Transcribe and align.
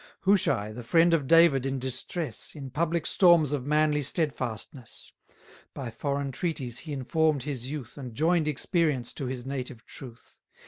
Hushai, 0.21 0.71
the 0.71 0.81
friend 0.81 1.13
of 1.13 1.27
David 1.27 1.63
in 1.63 1.77
distress; 1.77 2.55
In 2.55 2.71
public 2.71 3.05
storms 3.05 3.51
of 3.51 3.67
manly 3.67 4.01
steadfastness: 4.01 5.11
By 5.75 5.91
foreign 5.91 6.31
treaties 6.31 6.79
he 6.79 6.91
inform'd 6.91 7.43
his 7.43 7.69
youth, 7.69 7.89
890 7.91 8.01
And 8.07 8.17
join'd 8.17 8.47
experience 8.47 9.13
to 9.13 9.27
his 9.27 9.45
native 9.45 9.85
truth. 9.85 10.39